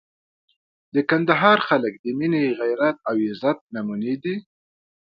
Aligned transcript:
د 0.93 0.95
کندهار 1.09 1.57
خلک 1.67 1.93
د 2.03 2.05
مینې، 2.17 2.43
غیرت 2.59 2.97
او 3.09 3.15
عزت 3.27 3.57
نمونې 3.75 4.15
دي. 4.23 4.35